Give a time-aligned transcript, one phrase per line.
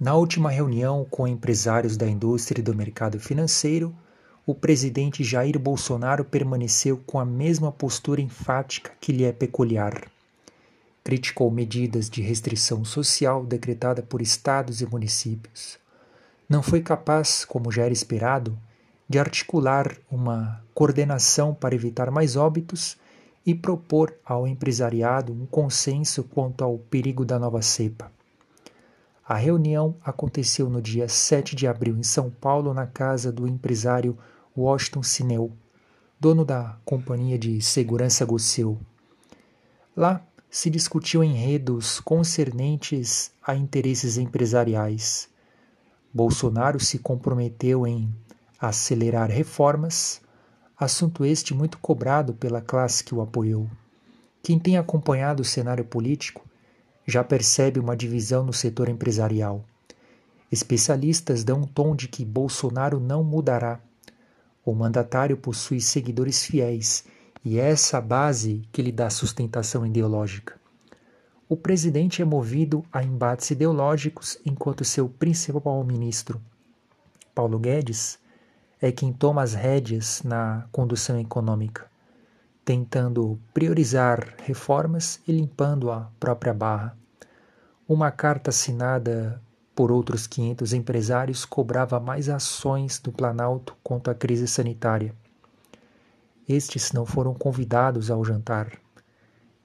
[0.00, 3.92] Na última reunião com empresários da indústria e do mercado financeiro,
[4.46, 10.08] o presidente Jair Bolsonaro permaneceu com a mesma postura enfática que lhe é peculiar.
[11.02, 15.80] Criticou medidas de restrição social decretada por estados e municípios.
[16.48, 18.56] Não foi capaz, como já era esperado,
[19.08, 22.96] de articular uma coordenação para evitar mais óbitos
[23.44, 28.16] e propor ao empresariado um consenso quanto ao perigo da nova cepa.
[29.28, 34.16] A reunião aconteceu no dia 7 de abril em São Paulo, na casa do empresário
[34.56, 35.52] Washington Sinel,
[36.18, 38.80] dono da companhia de segurança Gosseu.
[39.94, 45.28] Lá se discutiu enredos concernentes a interesses empresariais.
[46.10, 48.10] Bolsonaro se comprometeu em
[48.58, 50.22] acelerar reformas,
[50.74, 53.68] assunto este muito cobrado pela classe que o apoiou.
[54.42, 56.47] Quem tem acompanhado o cenário político
[57.08, 59.64] já percebe uma divisão no setor empresarial.
[60.52, 63.80] Especialistas dão um tom de que Bolsonaro não mudará.
[64.62, 67.06] O mandatário possui seguidores fiéis
[67.42, 70.60] e é essa base que lhe dá sustentação ideológica.
[71.48, 76.38] O presidente é movido a embates ideológicos enquanto seu principal ministro,
[77.34, 78.18] Paulo Guedes,
[78.82, 81.88] é quem toma as rédeas na condução econômica
[82.68, 86.94] tentando priorizar reformas e limpando a própria barra.
[87.88, 89.40] Uma carta assinada
[89.74, 95.14] por outros 500 empresários cobrava mais ações do Planalto quanto à crise sanitária.
[96.46, 98.78] Estes não foram convidados ao jantar,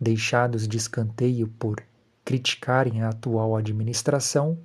[0.00, 1.82] deixados de escanteio por
[2.24, 4.56] criticarem a atual administração,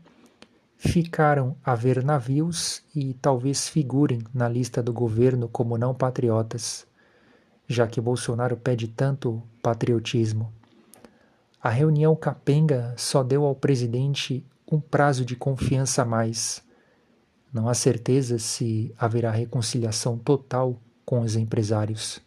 [0.77, 6.89] ficaram a ver navios e talvez figurem na lista do governo como não patriotas
[7.71, 10.51] já que Bolsonaro pede tanto patriotismo.
[11.61, 16.63] A reunião capenga só deu ao presidente um prazo de confiança a mais.
[17.53, 22.21] Não há certeza se haverá reconciliação total com os empresários.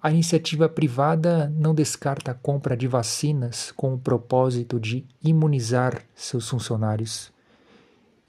[0.00, 6.48] A iniciativa privada não descarta a compra de vacinas com o propósito de imunizar seus
[6.48, 7.32] funcionários.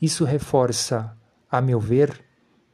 [0.01, 1.15] Isso reforça,
[1.51, 2.24] a meu ver,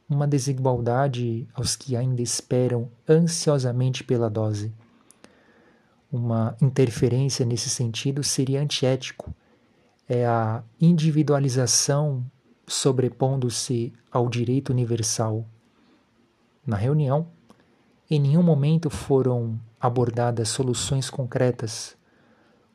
[0.08, 4.72] uma desigualdade aos que ainda esperam ansiosamente pela dose.
[6.10, 9.34] Uma interferência nesse sentido seria antiético.
[10.08, 12.24] É a individualização
[12.66, 15.46] sobrepondo-se ao direito universal.
[16.66, 17.28] Na reunião,
[18.10, 21.96] em nenhum momento foram abordadas soluções concretas,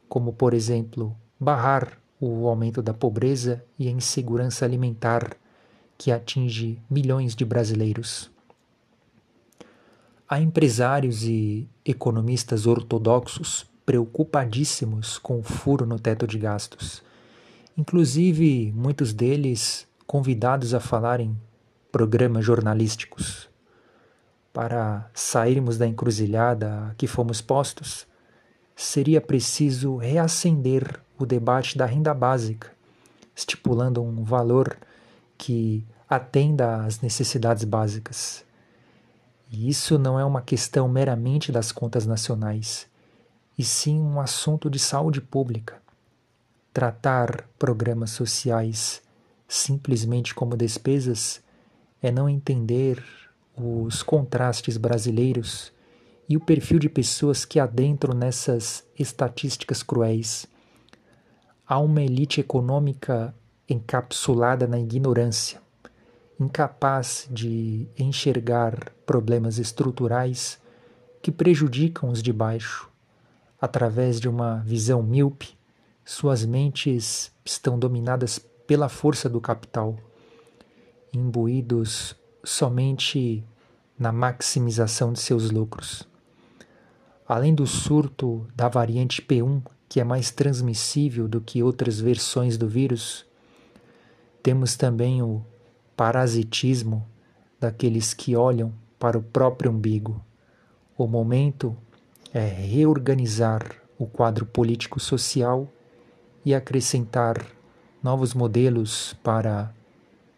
[0.10, 5.38] como, por exemplo, barrar o aumento da pobreza e a insegurança alimentar
[5.98, 8.30] que atinge milhões de brasileiros.
[10.30, 17.02] Há empresários e economistas ortodoxos preocupadíssimos com o furo no teto de gastos,
[17.78, 21.36] inclusive muitos deles convidados a falar em
[21.92, 23.50] programas jornalísticos.
[24.52, 28.06] Para sairmos da encruzilhada a que fomos postos,
[28.76, 32.72] seria preciso reacender o debate da renda básica,
[33.36, 34.78] estipulando um valor
[35.38, 38.46] que atenda às necessidades básicas.
[39.52, 42.88] E isso não é uma questão meramente das contas nacionais,
[43.58, 45.82] e sim um assunto de saúde pública.
[46.74, 49.02] Tratar programas sociais
[49.48, 51.42] simplesmente como despesas
[52.02, 53.04] é não entender
[53.56, 55.72] os contrastes brasileiros
[56.30, 60.46] e o perfil de pessoas que adentram nessas estatísticas cruéis.
[61.66, 63.34] Há uma elite econômica
[63.70, 65.62] encapsulada na ignorância,
[66.40, 70.60] incapaz de enxergar problemas estruturais
[71.22, 72.90] que prejudicam os de baixo.
[73.60, 75.58] Através de uma visão míope,
[76.06, 79.98] suas mentes estão dominadas pela força do capital,
[81.12, 83.44] imbuídos somente
[84.00, 86.08] na maximização de seus lucros.
[87.28, 92.70] Além do surto da variante P1, que é mais transmissível do que outras versões do
[92.70, 93.27] vírus,
[94.48, 95.44] temos também o
[95.94, 97.06] parasitismo
[97.60, 100.24] daqueles que olham para o próprio umbigo.
[100.98, 101.76] O momento
[102.34, 105.68] é reorganizar o quadro político-social
[106.46, 107.46] e acrescentar
[108.02, 109.70] novos modelos para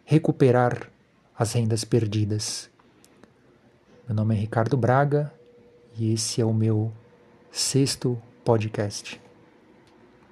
[0.03, 0.89] recuperar
[1.37, 2.67] as rendas perdidas.
[4.07, 5.31] Meu nome é Ricardo Braga
[5.95, 6.91] e esse é o meu
[7.51, 9.21] sexto podcast.